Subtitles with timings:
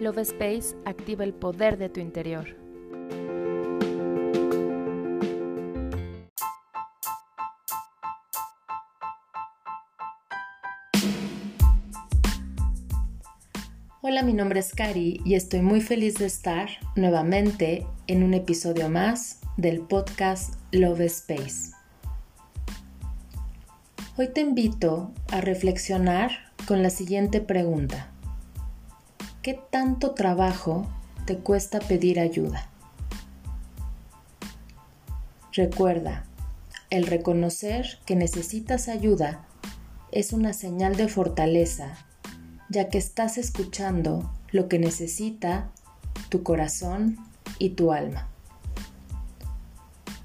[0.00, 2.56] Love Space activa el poder de tu interior.
[14.00, 18.88] Hola, mi nombre es Cari y estoy muy feliz de estar nuevamente en un episodio
[18.88, 21.72] más del podcast Love Space.
[24.16, 26.30] Hoy te invito a reflexionar
[26.66, 28.10] con la siguiente pregunta.
[29.42, 30.86] ¿Qué tanto trabajo
[31.24, 32.68] te cuesta pedir ayuda?
[35.54, 36.26] Recuerda,
[36.90, 39.46] el reconocer que necesitas ayuda
[40.12, 41.96] es una señal de fortaleza,
[42.68, 45.70] ya que estás escuchando lo que necesita
[46.28, 47.16] tu corazón
[47.58, 48.28] y tu alma.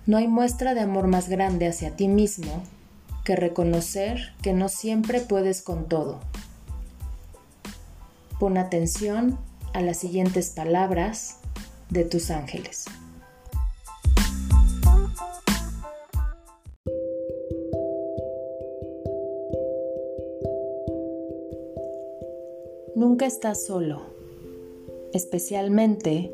[0.06, 2.64] No hay muestra de amor más grande hacia ti mismo
[3.24, 6.20] que reconocer que no siempre puedes con todo
[8.40, 9.40] Pon atención
[9.74, 11.38] a las siguientes palabras
[11.90, 12.86] de tus ángeles.
[22.94, 24.02] Nunca estás solo,
[25.14, 26.34] especialmente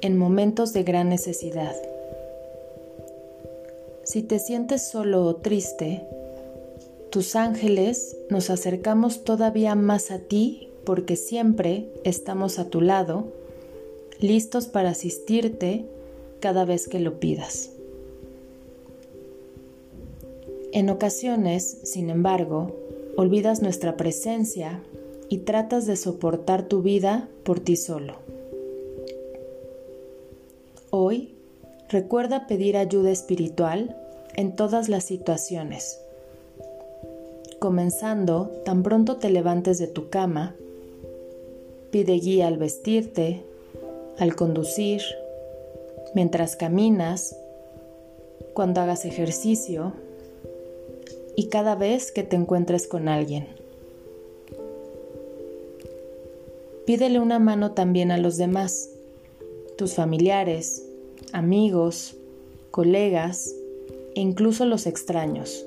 [0.00, 1.74] en momentos de gran necesidad.
[4.04, 6.02] Si te sientes solo o triste,
[7.10, 13.32] tus ángeles nos acercamos todavía más a ti porque siempre estamos a tu lado,
[14.20, 15.84] listos para asistirte
[16.40, 17.70] cada vez que lo pidas.
[20.72, 22.74] En ocasiones, sin embargo,
[23.16, 24.82] olvidas nuestra presencia
[25.28, 28.16] y tratas de soportar tu vida por ti solo.
[30.90, 31.34] Hoy,
[31.88, 33.96] recuerda pedir ayuda espiritual
[34.34, 36.00] en todas las situaciones,
[37.58, 40.54] comenzando tan pronto te levantes de tu cama
[41.92, 43.42] Pide guía al vestirte,
[44.18, 45.02] al conducir,
[46.14, 47.36] mientras caminas,
[48.54, 49.92] cuando hagas ejercicio
[51.36, 53.46] y cada vez que te encuentres con alguien.
[56.86, 58.88] Pídele una mano también a los demás,
[59.76, 60.86] tus familiares,
[61.34, 62.16] amigos,
[62.70, 63.54] colegas
[64.14, 65.66] e incluso los extraños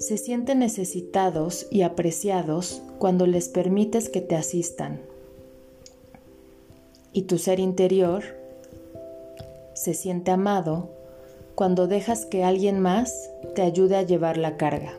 [0.00, 5.02] se sienten necesitados y apreciados cuando les permites que te asistan.
[7.12, 8.22] Y tu ser interior
[9.74, 10.88] se siente amado
[11.54, 14.94] cuando dejas que alguien más te ayude a llevar la carga.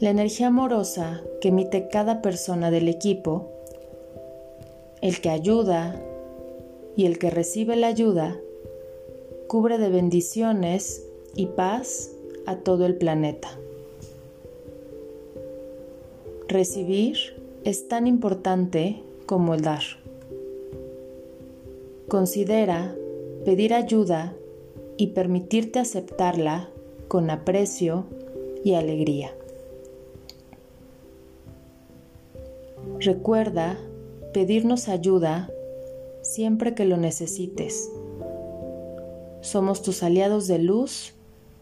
[0.00, 3.52] La energía amorosa que emite cada persona del equipo,
[5.00, 6.02] el que ayuda
[6.96, 8.36] y el que recibe la ayuda,
[9.46, 12.10] cubre de bendiciones y paz
[12.46, 13.48] a todo el planeta.
[16.48, 17.16] Recibir
[17.64, 19.82] es tan importante como el dar.
[22.08, 22.96] Considera
[23.44, 24.34] pedir ayuda
[24.96, 26.70] y permitirte aceptarla
[27.06, 28.06] con aprecio
[28.64, 29.34] y alegría.
[33.00, 33.78] Recuerda
[34.32, 35.50] pedirnos ayuda
[36.22, 37.90] siempre que lo necesites.
[39.40, 41.14] Somos tus aliados de luz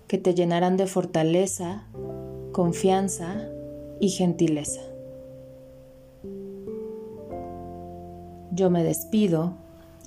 [0.06, 1.84] que te llenarán de fortaleza,
[2.52, 3.48] confianza
[4.00, 4.80] y gentileza.
[8.52, 9.54] Yo me despido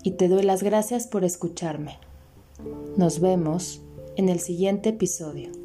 [0.04, 1.98] y te doy las gracias por escucharme.
[2.98, 3.82] Nos vemos
[4.16, 5.59] en el siguiente episodio.